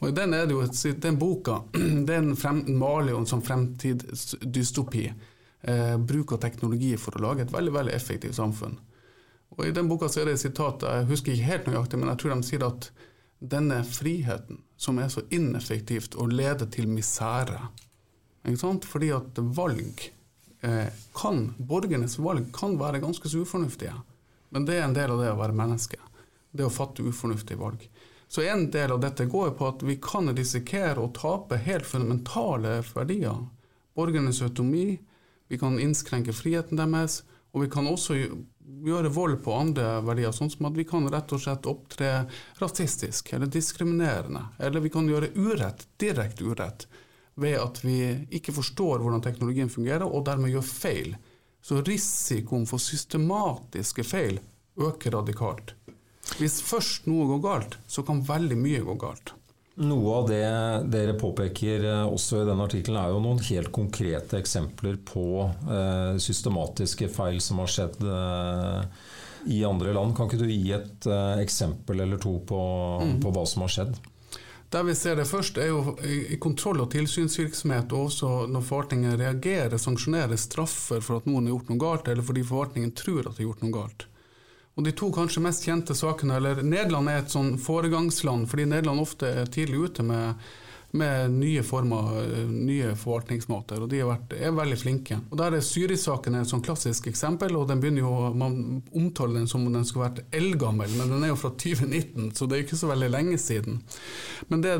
[0.00, 1.62] Og Den er det jo den boka
[2.12, 5.12] den frem, maler jo en sånn fremtidsdystopi.
[5.62, 8.78] Eh, bruk av teknologi for å lage et veldig veldig effektivt samfunn.
[9.56, 12.08] Og I den boka så er det et sitat, jeg husker ikke helt nøyaktig, men
[12.08, 12.90] jeg tror de sier at
[13.40, 17.70] denne friheten, som er så ineffektivt og leder til misere
[18.44, 20.02] Fordi at valg
[20.60, 23.94] eh, kan, borgernes valg kan være ganske så ufornuftige.
[24.54, 25.98] Men det er en del av det å være menneske.
[26.54, 27.82] Det å fatte ufornuftige valg.
[28.30, 32.76] Så en del av dette går på at vi kan risikere å tape helt fundamentale
[32.94, 33.44] verdier.
[33.98, 34.94] Borgernes autonomi,
[35.50, 38.16] vi kan innskrenke friheten deres, og vi kan også
[38.86, 42.12] gjøre vold på andre verdier, sånn som at vi kan rett og slett opptre
[42.62, 44.46] rasistisk eller diskriminerende.
[44.58, 46.86] Eller vi kan gjøre urett, direkte urett,
[47.34, 47.98] ved at vi
[48.38, 51.14] ikke forstår hvordan teknologien fungerer, og dermed gjør feil
[51.64, 54.40] så risikoen for systematiske feil
[54.76, 55.72] øker radikalt.
[56.38, 59.34] Hvis først noe går galt, så kan veldig mye gå galt.
[59.74, 60.44] Noe av det
[60.92, 66.14] dere påpeker eh, også i denne artikkelen, er jo noen helt konkrete eksempler på eh,
[66.22, 69.00] systematiske feil som har skjedd eh,
[69.56, 70.14] i andre land.
[70.14, 71.08] Kan ikke du gi et
[71.42, 72.60] eksempel eller to på,
[73.02, 73.16] mm.
[73.24, 73.98] på, hva som har skjedd?
[74.74, 79.20] Der vi ser det først, er jo i kontroll- og tilsynsvirksomhet, og også når forvaltningen
[79.20, 83.36] reagerer, sanksjonerer, straffer for at noen har gjort noe galt, eller fordi forvaltningen tror at
[83.36, 84.06] de har gjort noe galt.
[84.74, 89.04] Og de to kanskje mest kjente sakene, eller Nederland er et sånn foregangsland, fordi Nederland
[89.04, 90.42] ofte er tidlig ute med,
[90.94, 95.18] med nye former, nye forvaltningsmåter, og de vært, er veldig flinke.
[95.30, 99.50] Og Der er Syris-saken et sånn klassisk eksempel, og den begynner jo, man omtaler den
[99.50, 102.64] som om den skulle vært eldgammel, men den er jo fra 2019, så det er
[102.66, 103.82] ikke så veldig lenge siden.
[104.52, 104.76] Men det,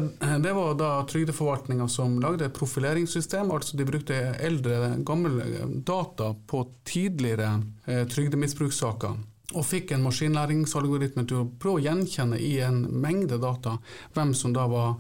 [0.47, 6.63] det var da trygdeforvaltninga som lagde et profileringssystem, altså de brukte eldre, gamle data på
[6.87, 7.57] tidligere
[7.91, 9.19] eh, trygdemisbrukssaker
[9.55, 13.77] og fikk en maskinlæringsalgoritme til å prøve å gjenkjenne i en mengde data
[14.17, 14.97] hvem som da var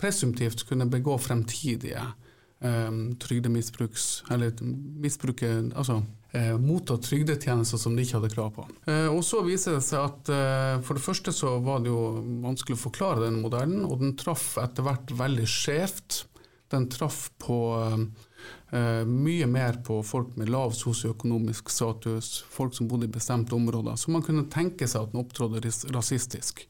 [0.00, 2.02] presumptivt kunne begå fremtidige
[2.60, 4.24] eh, trygdemisbruks...
[4.30, 6.02] Eller misbruke Altså
[6.36, 8.66] eh, motta trygdetjenester som de ikke hadde krav på.
[8.90, 12.22] Eh, og så viser det seg at eh, for det første så var det jo
[12.44, 16.24] vanskelig å forklare denne modellen, og den traff etter hvert veldig skjevt.
[16.72, 17.56] Den traff på
[19.06, 23.94] mye mer på folk med lav sosioøkonomisk status, folk som bodde i bestemte områder.
[23.94, 25.62] Så man kunne tenke seg at den opptrådte
[25.94, 26.64] rasistisk.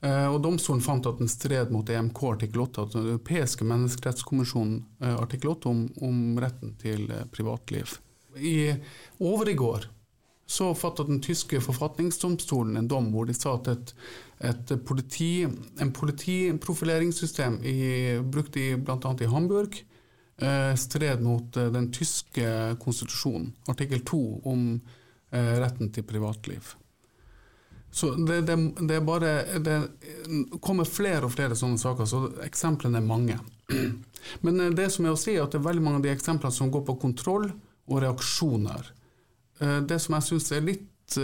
[0.00, 4.78] Uh, og Domstolen fant at den stred mot EMK artikkel 8, altså den europeiske menneskerettskommisjonen
[5.02, 7.98] uh, artikkel 8 om, om, retten til privatliv.
[8.40, 8.72] I
[9.20, 9.90] over i går
[10.50, 13.92] så fattet den tyske forfatningsdomstolen en dom hvor de sa at et,
[14.50, 17.78] et politi, en politiprofileringssystem i,
[18.24, 19.14] brukt i, bl.a.
[19.20, 19.82] i Hamburg
[20.40, 24.62] Eh, stred mot eh, den tyske konstitusjonen, artikkel 2, om
[25.30, 26.70] eh, retten til privatliv.
[27.90, 29.78] Så det, det, det, er bare, det
[30.62, 33.38] kommer flere og flere sånne saker, så eksemplene er mange.
[34.44, 36.54] Men det som er å si, er at det er veldig mange av de eksemplene
[36.54, 37.48] som går på kontroll
[37.90, 38.92] og reaksjoner.
[39.90, 41.16] Det som jeg syns er litt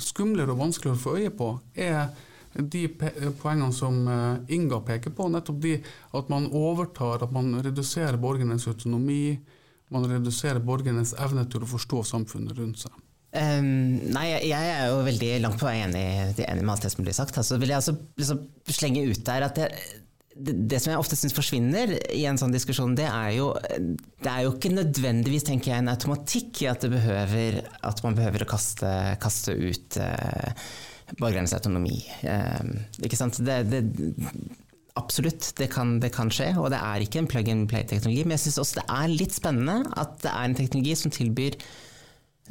[0.00, 2.12] skumlere og vanskeligere å få øye på, er
[2.56, 2.86] de
[3.40, 5.76] poengene som eh, Inga peker på, nettopp de
[6.16, 9.36] at man overtar, at man reduserer borgernes autonomi,
[9.92, 12.94] man reduserer borgernes evne til å forstå samfunnet rundt seg.
[13.36, 13.68] Um,
[14.14, 16.06] nei, jeg er jo veldig langt på vei enig,
[16.40, 17.36] enig med alt det som blir sagt.
[17.36, 19.70] Altså, vil jeg altså liksom slenge ut der at det,
[20.36, 24.44] det, som jeg ofte syns forsvinner i en sånn diskusjon, det er jo Det er
[24.44, 28.92] jo ikke nødvendigvis, tenker jeg, en automatikk i at, behøver, at man behøver å kaste,
[29.22, 30.68] kaste ut uh,
[31.20, 32.00] borgernes autonomi.
[32.26, 33.38] Ehm, ikke sant?
[33.46, 33.82] Det, det,
[34.98, 38.24] absolutt, det kan, det kan, skje, og det er ikke en plug and play-teknologi.
[38.24, 41.58] Men jeg syns også det er litt spennende at det er en teknologi som tilbyr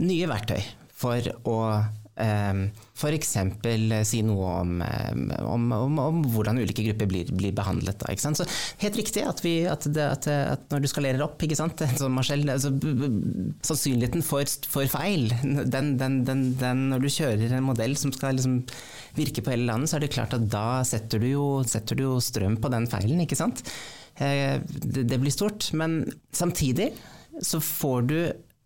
[0.01, 0.61] nye verktøy
[0.95, 1.59] for å
[2.15, 3.33] Ehm, F.eks.
[3.35, 7.99] Eh, si noe om, eh, om, om, om, hvordan ulike grupper blir, blir behandlet.
[7.99, 8.47] Da, Så
[8.79, 11.43] helt riktig at, vi, at, det, at, at, når du skalerer opp?
[11.59, 12.71] Sånn, Marcel, altså,
[13.67, 18.61] sannsynligheten for, for feil, den, den, den, når du kjører en modell som skal liksom
[19.19, 22.07] virke på hele landet, så er det klart at da setter du jo, setter du
[22.07, 23.63] jo strøm på den feilen, ikke sant.
[24.23, 25.67] Eh, det, det blir stort.
[25.75, 26.05] Men
[26.35, 26.93] samtidig
[27.43, 28.19] så får du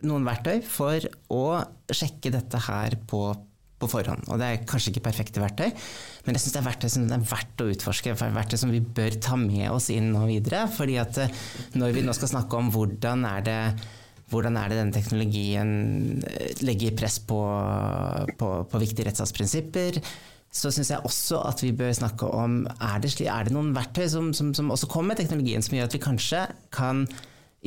[0.07, 1.43] noen verktøy for å
[1.91, 3.21] sjekke dette her på,
[3.79, 4.27] på forhånd.
[4.31, 5.69] Og det er kanskje ikke perfekte verktøy,
[6.25, 8.15] men jeg syns det er verktøy som det er verdt å utforske.
[8.19, 10.65] Verktøy som vi bør ta med oss inn og videre.
[10.71, 11.39] fordi at eh,
[11.79, 13.61] når vi nå skal snakke om hvordan er det
[14.29, 15.69] hvordan er det denne teknologien
[16.29, 17.39] eh, legger press på,
[18.39, 19.99] på, på viktige rettsstatsprinsipper?
[20.49, 24.07] Så syns jeg også at vi bør snakke om er det, er det noen verktøy
[24.09, 27.03] som, som, som også kommer med teknologien, som gjør at vi kanskje kan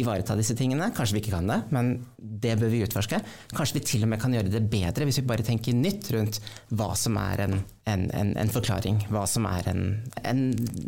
[0.01, 0.91] ivareta disse tingene.
[0.97, 3.21] Kanskje vi ikke kan det, men det bør vi utforske.
[3.53, 6.41] Kanskje vi til og med kan gjøre det bedre hvis vi bare tenker nytt rundt
[6.73, 7.59] hva som er en,
[7.91, 9.83] en, en, en forklaring, hva som er en,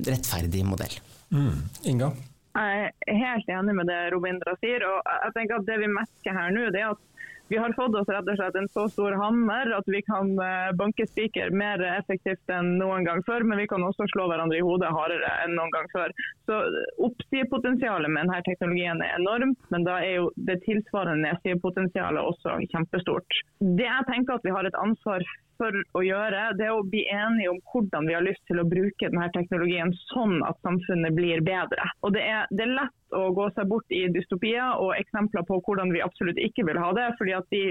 [0.08, 0.94] rettferdig modell.
[1.34, 1.58] Mm.
[1.90, 2.12] Inga?
[2.54, 4.84] Jeg er helt enig med det Robindra sier.
[4.86, 7.02] og jeg tenker at Det vi merker her nå, det er at
[7.48, 10.72] vi har fått oss rett og slett en så stor hammer at vi kan eh,
[10.78, 14.64] banke spiker mer effektivt enn noen gang før, men vi kan også slå hverandre i
[14.64, 16.14] hodet hardere enn noen gang før.
[16.48, 16.60] Så
[17.04, 23.40] Oppsidepotensialet med denne teknologien er enormt, men da er jo det tilsvarende nedsidepotensialet også kjempestort.
[23.60, 25.24] Det jeg tenker at vi har et ansvar
[25.60, 28.66] for å gjøre, det er å bli enige om hvordan vi har lyst til å
[28.68, 31.88] bruke denne teknologien sånn at samfunnet blir bedre.
[32.02, 35.60] Og Det er, det er lett å gå seg bort i dystopier og eksempler på
[35.66, 37.64] hvordan vi absolutt ikke vil ha det, fordi at de,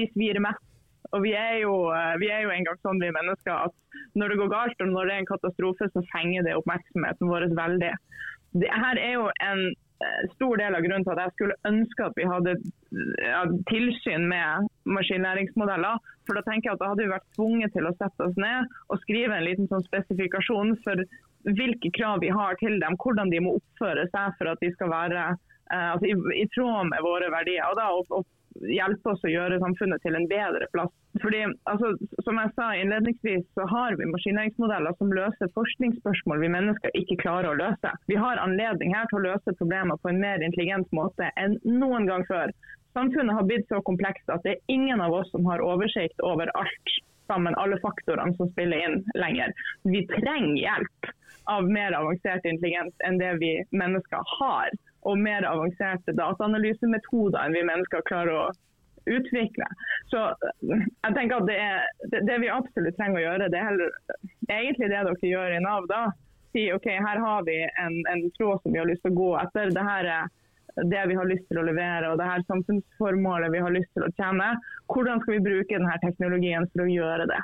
[0.00, 0.66] de svir mest.
[1.16, 1.74] Og vi er, jo,
[2.22, 3.74] vi er jo en gang sånn vi mennesker at
[4.18, 7.48] når det går galt og når det er en katastrofe, så fenger det oppmerksomheten vår
[7.58, 7.94] veldig.
[8.62, 9.64] Det her er jo en
[10.34, 12.54] stor del av grunnen til at jeg skulle ønske at vi hadde
[13.20, 16.00] ja, tilsyn med maskinlæringsmodeller.
[16.28, 18.70] For da tenker jeg at da hadde vi vært tvunget til å sette oss ned
[18.88, 21.04] og skrive en liten sånn spesifikasjon for
[21.48, 24.92] hvilke krav vi har til dem, hvordan de må oppføre seg for at de skal
[24.92, 27.64] være eh, altså, i, i, tråd med våre verdier.
[27.68, 28.28] Og da, og
[28.68, 30.92] hjelpe oss å gjøre samfunnet til en bedre plass.
[31.22, 31.92] Fordi, altså,
[32.24, 37.50] Som jeg sa innledningsvis, så har vi maskineringsmodeller som løser forskningsspørsmål vi mennesker ikke klarer
[37.50, 37.94] å løse.
[38.06, 42.06] Vi har anledning her til å løse problemer på en mer intelligent måte enn noen
[42.10, 42.52] gang før.
[42.94, 46.50] Samfunnet har blitt så komplekst at det er ingen av oss som har oversikt over
[46.58, 46.94] alt
[47.30, 49.54] sammen, alle faktorene som spiller inn lenger.
[49.86, 51.10] Vi trenger hjelp
[51.50, 54.74] av mer avansert intelligens enn det vi mennesker har
[55.08, 58.48] og mer avanserte dataanalysemetoder enn vi mennesker klarer å
[59.10, 59.68] utvikle.
[60.12, 63.60] Så eh, jeg tenker at det, er, det, det vi absolutt trenger å gjøre, det
[63.60, 63.94] er heller,
[64.48, 66.02] egentlig det dere gjør i Nav da.
[66.50, 69.32] Si ok, her har vi en, en tråd som vi har lyst til å gå
[69.38, 69.70] etter.
[69.74, 70.36] det her er
[70.90, 74.06] det vi har lyst til å levere og det her samfunnsformålet vi har lyst til
[74.06, 74.52] å tjene.
[74.90, 77.42] Hvordan skal vi bruke denne teknologien for å gjøre det?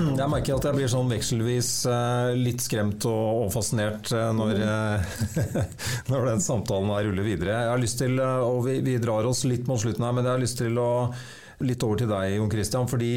[0.00, 5.18] Jeg merker at jeg blir sånn vekselvis eh, litt skremt og, fascinert eh, når, eh,
[6.10, 7.58] når, den samtalen her ruller videre.
[7.64, 10.36] Jeg har lyst til, og vi, vi, drar oss litt mot slutten her, men jeg
[10.36, 10.90] har lyst til å
[11.66, 12.90] litt over til deg, Jon Christian.
[12.90, 13.14] Fordi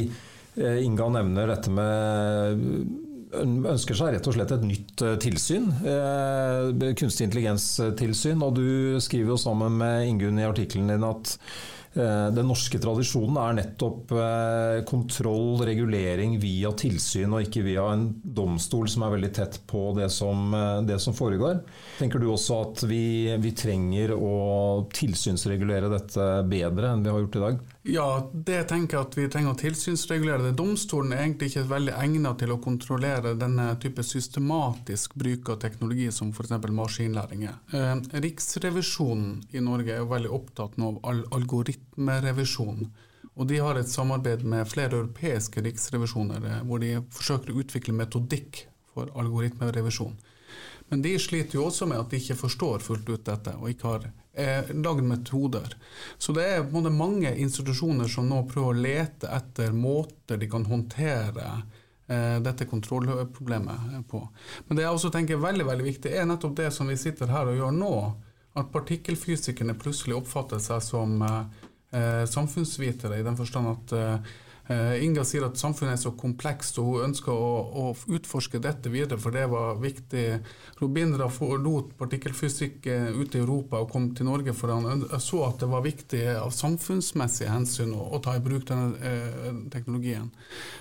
[0.53, 2.59] Inga nevner dette med
[3.33, 5.71] ønsker seg rett og slett et nytt tilsyn.
[6.99, 8.43] Kunstig intelligens-tilsyn.
[8.45, 8.67] Og du
[9.01, 11.33] skriver jo sammen med Ingunn i artikkelen din at
[12.33, 18.89] den norske tradisjonen er nettopp eh, kontroll, regulering via tilsyn, og ikke via en domstol
[18.89, 21.61] som er veldig tett på det som, eh, det som foregår.
[21.99, 23.03] Tenker du også at vi,
[23.43, 24.33] vi, trenger å
[24.93, 27.63] tilsynsregulere dette bedre enn vi har gjort i dag?
[27.85, 30.45] Ja, det tenker jeg at vi trenger å tilsynsregulere.
[30.45, 30.53] det.
[30.55, 36.07] Domstolen er egentlig ikke veldig egnet til å kontrollere denne type systematisk bruk av teknologi
[36.15, 36.53] som f.eks.
[36.71, 37.57] maskinlæring er.
[38.23, 42.87] Riksrevisjonen i Norge er jo veldig opptatt av algoritmer algoritmerevisjon.
[43.35, 47.95] Og de har et samarbeid med flere europeiske riksrevisjoner eh, hvor de forsøker å utvikle
[47.97, 50.13] metodikk for algoritmerevisjon.
[50.89, 53.89] Men de sliter jo også med at de ikke forstår fullt ut dette, og ikke
[53.89, 55.75] har eh, lagd metoder.
[56.17, 61.47] Så det er mange institusjoner som nå prøver å lete etter måter de kan håndtere
[62.07, 64.21] eh, dette kontrollproblemet på.
[64.67, 67.31] Men det jeg også tenker er veldig, veldig viktig, er nettopp det som vi sitter
[67.33, 67.95] her og gjør nå.
[68.53, 71.61] At partikkelfysikerne plutselig oppfatter seg som eh,
[71.97, 74.33] eh, samfunnsvitere, i den forstand at eh,
[74.71, 77.47] Inga sier at samfunnet er så komplekst, og hun ønsker å,
[77.81, 80.21] å, utforske dette videre, for det var viktig.
[80.79, 85.59] Robindra forlot partikkelfysikk eh, ute i Europa og kom til Norge, for han så at
[85.59, 90.31] det var viktig av samfunnsmessige hensyn å, å ta i bruk denne eh, teknologien.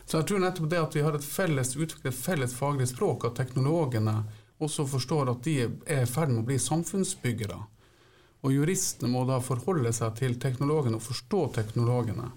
[0.07, 3.41] Så jeg tror nettopp det at vi har et felles, utviklet felles faglig språk, at
[3.41, 4.21] teknologene
[4.63, 7.59] også forstår at de er i ferd med å bli samfunnsbyggere.
[8.43, 12.31] Og juristene må da forholde seg til teknologene og forstå teknologene.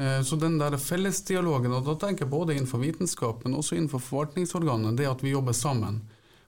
[0.00, 4.00] Eh, så den der fellesdialogen, og da tenker jeg både innenfor vitenskap, men også innenfor
[4.00, 6.00] forvaltningsorganet, det at vi jobber sammen.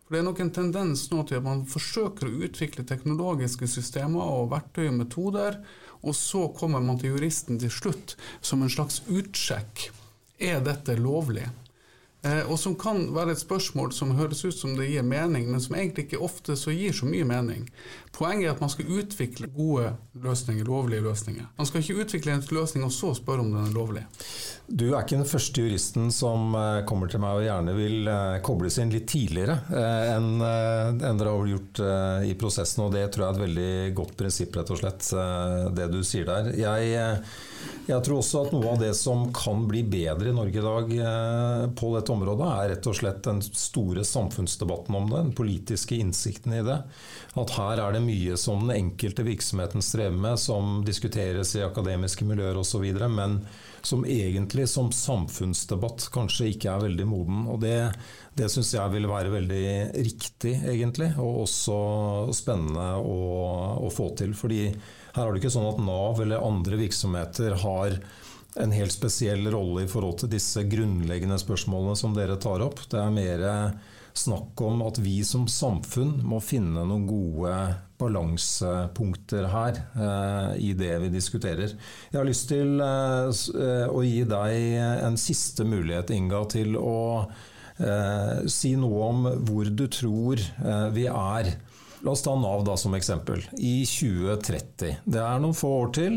[0.06, 4.24] For Det er nok en tendens nå til at man forsøker å utvikle teknologiske systemer
[4.24, 5.60] og verktøy og metoder,
[6.02, 9.90] og så kommer man til juristen til slutt som en slags utsjekk.
[10.40, 11.44] Er dette lovlig?
[12.22, 15.60] Eh, og som kan være et spørsmål som høres ut som det gir mening, men
[15.60, 17.64] som egentlig ikke ofte så gir så mye mening.
[18.14, 21.48] Poenget er at man skal utvikle gode løsninger, lovlige løsninger.
[21.58, 24.04] Man skal ikke utvikle en løsning og så spørre om den er lovlig.
[24.72, 28.38] Du er ikke den første juristen som eh, kommer til meg og gjerne vil eh,
[28.44, 29.58] kobles inn litt tidligere
[30.14, 31.80] enn dere har gjort
[32.24, 35.08] i prosessen, og det tror jeg er et veldig godt prinsipp, rett og slett,
[35.76, 36.50] det du sier der.
[36.56, 37.20] Jeg
[37.82, 40.92] jeg tror også at noe av det som kan bli bedre i Norge i dag
[41.02, 45.98] eh, på dette området, er rett og slett den store samfunnsdebatten om det, den politiske
[45.98, 46.78] innsikten i det.
[47.42, 52.26] At her er det mye som den enkelte virksomheten strever med, som diskuteres i akademiske
[52.28, 53.40] miljøer osv., men
[53.88, 57.44] som egentlig som samfunnsdebatt kanskje ikke er veldig moden.
[57.52, 57.76] Og det,
[58.38, 59.62] det syns jeg vil være veldig
[59.98, 61.78] riktig, egentlig, og også
[62.36, 63.20] spennende å,
[63.82, 64.36] å få til.
[64.38, 64.64] fordi
[65.12, 67.98] her er det ikke sånn at Nav eller andre virksomheter har
[68.62, 72.80] en helt spesiell rolle i forhold til disse grunnleggende spørsmålene som dere tar opp.
[72.88, 73.44] Det er mer
[74.12, 77.54] snakk om at vi som samfunn må finne noen gode
[78.02, 81.74] balansepunkter her eh, i det vi diskuterer.
[82.10, 84.78] Jeg har lyst til eh, å gi deg
[85.08, 86.96] en siste mulighet, Inga, til å
[87.78, 91.54] eh, si noe om hvor du tror eh, vi er
[92.02, 93.44] La oss ta Nav da som eksempel.
[93.62, 94.96] I 2030.
[95.06, 96.16] Det er noen få år til.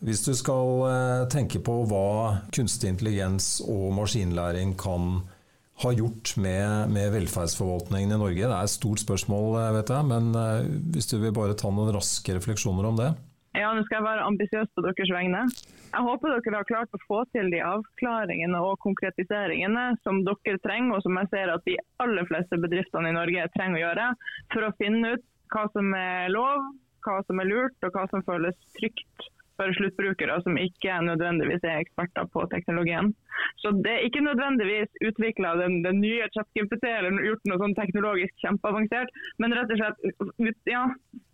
[0.00, 5.18] Hvis du skal eh, tenke på hva kunstig intelligens og maskinlæring kan
[5.78, 8.44] har gjort med, med, velferdsforvaltningen i Norge?
[8.44, 10.30] Det er et stort spørsmål, vet jeg, men
[10.94, 13.12] hvis du vil bare ta noen raske refleksjoner om det?
[13.56, 15.40] Ja, nå skal jeg være ambisiøs på deres vegne.
[15.88, 20.98] Jeg håper dere har klart å få til de avklaringene og konkretiseringene som dere trenger,
[20.98, 24.10] og som jeg ser at de aller fleste bedriftene i Norge trenger å gjøre,
[24.52, 26.68] for å finne ut hva som er lov,
[27.06, 29.28] hva som er lurt og hva som føles trygt
[29.58, 33.12] for sluttbrukere som ikke nødvendigvis er eksperter på teknologien.
[33.62, 38.34] Så Det er ikke nødvendigvis utvikla den, den, nye ChatGPT eller gjort noe sånn teknologisk
[38.44, 40.84] kjempeavansert, men rett og slett ja,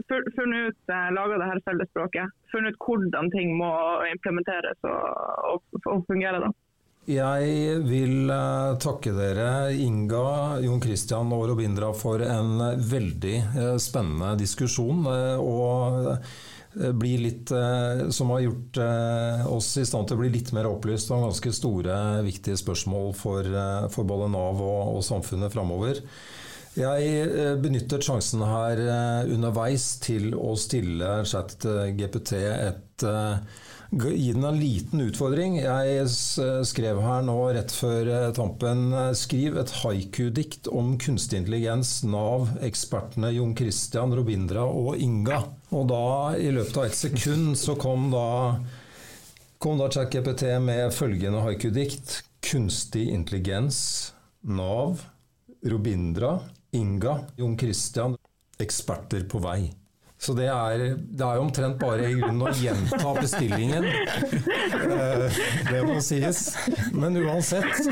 [0.08, 2.36] funnet ut, eh, det her fellesspråket.
[2.52, 3.72] Funnet ut hvordan ting må
[4.10, 6.44] implementeres og, og, og fungere.
[6.44, 6.52] da.
[7.04, 14.30] Jeg vil uh, takke dere, Inga, Jon Christian og Robindra, for en veldig uh, spennende
[14.40, 15.04] diskusjon.
[15.04, 15.36] Uh,
[16.74, 17.52] og litt,
[18.10, 18.78] som har gjort
[19.46, 23.46] oss i stand til å bli litt mer opplyst om ganske store, viktige spørsmål for,
[23.94, 26.02] for både Nav og, og samfunnet framover.
[26.74, 28.80] Jeg benyttet sjansen her
[29.30, 33.04] underveis til å stille ChatGPT et
[34.02, 35.58] gi den en liten utfordring.
[35.60, 36.06] Jeg
[36.66, 43.30] skrev her nå rett før eh, tampen Skriv et haiku-dikt om kunstig intelligens, Nav, ekspertene
[43.36, 45.42] Jon Christian, Robindra og Inga.
[45.74, 46.06] Og da,
[46.38, 48.26] i løpet av ett sekund, så kom da
[49.62, 52.22] kom da ChatGPT med følgende haiku-dikt.
[52.44, 53.78] Kunstig intelligens,
[54.44, 55.06] Nav,
[55.64, 56.36] Robindra,
[56.74, 58.18] Inga, Jon Christian,
[58.58, 59.72] eksperter på vei.
[60.24, 63.84] Så det er, det er omtrent bare i grunnen å gjenta bestillingen.
[64.84, 66.40] Eh, det må sies.
[66.96, 67.82] Men uansett,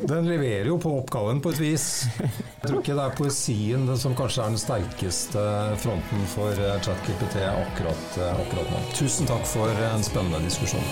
[0.00, 1.86] den leverer jo på oppgaven på et vis.
[2.22, 5.44] Jeg tror ikke det er poesien som kanskje er den sterkeste
[5.84, 8.84] fronten for eh, ChatGPT akkurat, eh, akkurat nå.
[8.96, 10.86] Tusen takk for en spennende diskusjon.